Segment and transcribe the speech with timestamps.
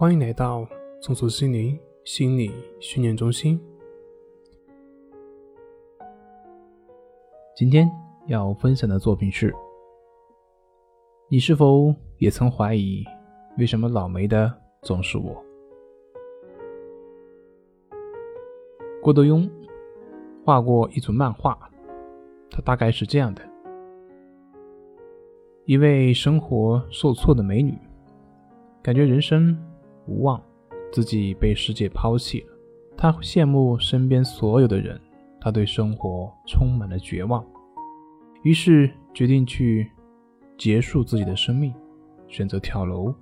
[0.00, 0.66] 欢迎来到
[1.02, 3.60] 松鼠心灵心理训练中心。
[7.54, 7.86] 今天
[8.26, 9.54] 要分享的作品是：
[11.28, 13.04] 你是否也曾怀疑，
[13.58, 14.50] 为什么倒霉的
[14.80, 15.36] 总是我？
[19.02, 19.46] 郭德庸
[20.46, 21.70] 画过一组漫画，
[22.50, 23.42] 它大概是这样的：
[25.66, 27.76] 一位生活受挫的美女，
[28.82, 29.54] 感觉人生
[30.10, 30.42] 无望，
[30.92, 32.46] 自己被世界抛弃了。
[32.96, 35.00] 他羡慕身边所有的人，
[35.40, 37.42] 他对生活充满了绝望，
[38.42, 39.88] 于是决定去
[40.58, 41.72] 结束自己的生命，
[42.28, 43.14] 选择跳楼。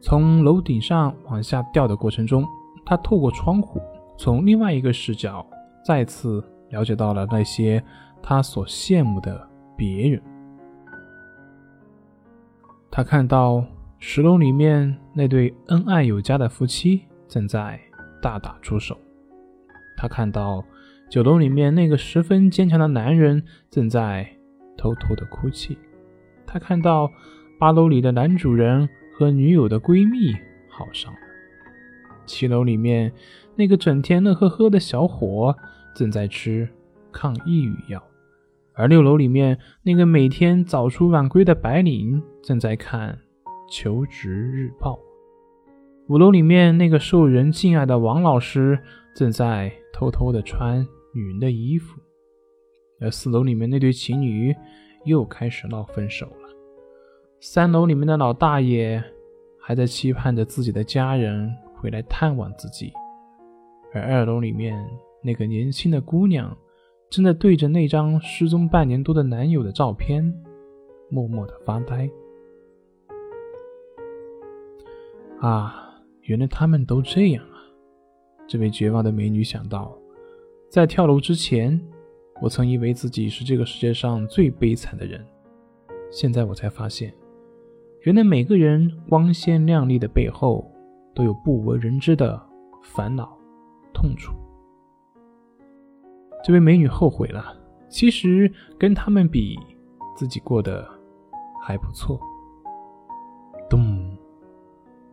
[0.00, 2.46] 从楼顶上往下掉的过程中，
[2.86, 3.80] 他透过窗户。
[4.16, 5.46] 从另外一个视角，
[5.84, 7.82] 再次了解到了那些
[8.22, 10.22] 他所羡慕的别人。
[12.90, 13.64] 他看到
[14.02, 17.78] 十楼里面那对恩爱有加的夫妻正在
[18.20, 18.98] 大打出手，
[19.94, 20.64] 他看到
[21.10, 24.26] 九楼里面那个十分坚强的男人正在
[24.74, 25.76] 偷偷的哭泣，
[26.46, 27.12] 他看到
[27.58, 30.34] 八楼里的男主人和女友的闺蜜
[30.70, 31.18] 好上了，
[32.24, 33.12] 七楼里面。
[33.54, 35.54] 那个整天乐呵呵的小伙
[35.94, 36.66] 正在吃
[37.12, 38.02] 抗抑郁药，
[38.72, 43.18] 而六楼里面那个每天早出晚归的白领正在看
[43.70, 44.98] 求职日报。
[46.08, 48.78] 五楼里面那个受人敬爱的王老师
[49.14, 52.00] 正在偷偷的穿女人的衣服，
[53.00, 54.54] 而四楼里面那对情侣
[55.04, 56.48] 又开始闹分手了。
[57.38, 59.02] 三楼里面的老大爷
[59.60, 62.92] 还在期盼着自己的家人回来探望自己。
[63.94, 64.84] 而二楼里面
[65.22, 66.56] 那个年轻的姑娘，
[67.08, 70.22] 正在对着那张失踪半年多的男友的照片，
[71.08, 72.10] 默默的发呆。
[75.40, 77.56] 啊，原来他们都这样啊！
[78.46, 79.96] 这位绝望的美女想到，
[80.68, 81.80] 在跳楼之前，
[82.42, 85.24] 我曾以为自己是这个世界上最悲惨的人，
[86.10, 87.14] 现在我才发现，
[88.02, 90.70] 原来每个人光鲜亮丽的背后，
[91.14, 92.40] 都有不为人知的
[92.82, 93.34] 烦恼。
[93.92, 94.32] 痛楚。
[96.44, 97.54] 这位美女后悔了，
[97.88, 99.58] 其实跟他们比，
[100.16, 100.86] 自己过得
[101.62, 102.20] 还不错。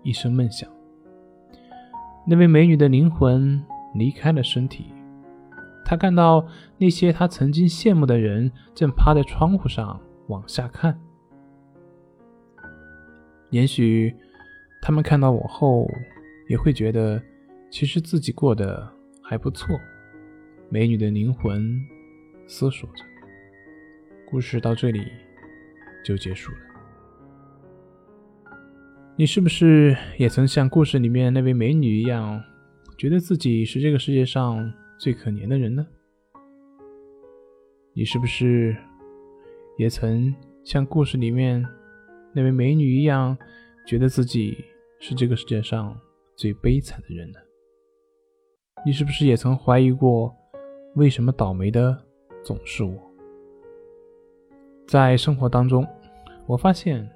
[0.07, 0.69] 一声闷响，
[2.25, 3.61] 那位美女的灵魂
[3.93, 4.85] 离开了身体。
[5.83, 6.47] 她看到
[6.77, 10.97] 那些她曾经羡慕的人正趴在窗户上往下看。
[13.49, 14.15] 也许
[14.81, 15.85] 他们看到我后，
[16.47, 17.21] 也会觉得。
[17.69, 18.89] 其实自己过得
[19.21, 19.77] 还不错，
[20.69, 21.77] 美女的灵魂
[22.47, 23.03] 思索着。
[24.25, 25.05] 故事到这里
[26.05, 26.66] 就结束了。
[29.19, 32.39] 你是不是也曾像故事里面那位美女一样，
[32.99, 35.83] 觉得自己是这个世界上最可怜的人呢？
[37.93, 38.77] 你是不是
[39.75, 40.31] 也曾
[40.63, 41.65] 像故事里面
[42.31, 43.35] 那位美女一样，
[43.87, 44.55] 觉得自己
[44.99, 45.99] 是这个世界上
[46.35, 47.39] 最悲惨的人呢？
[48.85, 50.31] 你是不是也曾怀疑过，
[50.93, 51.99] 为什么倒霉的
[52.43, 52.93] 总是我？
[54.85, 55.83] 在生活当中，
[56.45, 57.09] 我发现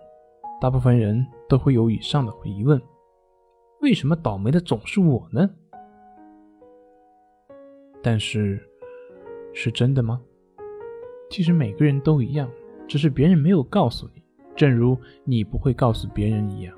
[0.60, 2.82] 大部分人都会有以上的疑问：
[3.82, 5.50] 为什么倒霉的总是我呢？
[8.02, 8.58] 但是，
[9.52, 10.22] 是真的吗？
[11.30, 12.50] 其实每个人都一样，
[12.88, 14.24] 只是别人没有告诉你，
[14.56, 16.74] 正如你不会告诉别人一样。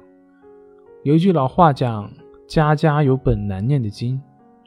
[1.04, 2.12] 有一句老话讲
[2.50, 4.20] ：“家家有本难念的经。”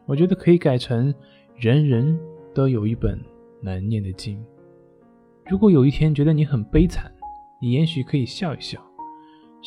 [0.07, 1.13] 我觉得可以改成
[1.59, 2.17] “人人
[2.55, 3.21] 都有一本
[3.61, 4.41] 难念的经”。
[5.51, 7.11] 如果有一天觉得你很悲惨，
[7.61, 8.81] 你也许可以笑一笑。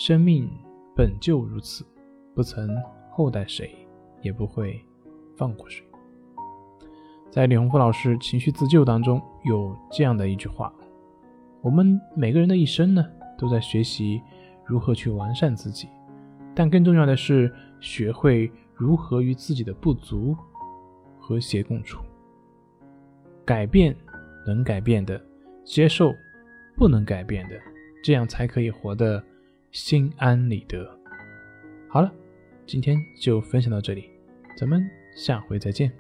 [0.02, 0.50] 生命
[0.96, 1.86] 本就如此，
[2.34, 2.74] 不曾
[3.12, 3.70] 厚待谁，
[4.22, 4.82] 也不会
[5.36, 5.84] 放过谁。
[7.30, 10.74] 在李洪福老师情绪自救当中有这样的一句话：
[11.60, 13.06] 我们每个人的一生呢，
[13.38, 14.22] 都在学习
[14.64, 15.90] 如何去完善自己，
[16.56, 18.50] 但更重要的是学会。
[18.74, 20.34] 如何与自己的不足
[21.20, 22.02] 和谐共处？
[23.44, 23.94] 改变
[24.48, 25.22] 能改变的，
[25.66, 26.16] 接受
[26.78, 27.60] 不能改变的，
[28.02, 29.22] 这样才可以活得
[29.72, 30.90] 心安理得。
[31.90, 32.12] 好了，
[32.66, 34.10] 今天就分享到这里，
[34.56, 34.84] 咱们
[35.16, 35.92] 下回再见。